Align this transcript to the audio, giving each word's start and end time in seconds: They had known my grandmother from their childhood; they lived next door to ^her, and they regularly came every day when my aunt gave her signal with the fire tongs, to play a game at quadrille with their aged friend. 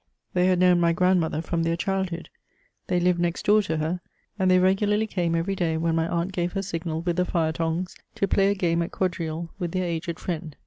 They 0.33 0.47
had 0.47 0.57
known 0.57 0.79
my 0.79 0.93
grandmother 0.93 1.43
from 1.43 1.61
their 1.61 1.77
childhood; 1.77 2.27
they 2.87 2.99
lived 2.99 3.19
next 3.19 3.45
door 3.45 3.61
to 3.61 3.77
^her, 3.77 3.99
and 4.39 4.49
they 4.49 4.57
regularly 4.57 5.05
came 5.05 5.35
every 5.35 5.55
day 5.55 5.77
when 5.77 5.93
my 5.95 6.07
aunt 6.07 6.31
gave 6.31 6.53
her 6.53 6.63
signal 6.63 7.03
with 7.03 7.17
the 7.17 7.23
fire 7.25 7.51
tongs, 7.51 7.95
to 8.15 8.27
play 8.27 8.49
a 8.49 8.55
game 8.55 8.81
at 8.81 8.91
quadrille 8.91 9.51
with 9.59 9.73
their 9.73 9.85
aged 9.85 10.19
friend. 10.19 10.55